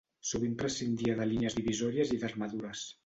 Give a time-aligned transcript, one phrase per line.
[0.27, 2.83] Sovint prescindia de línies divisòries i d'armadures.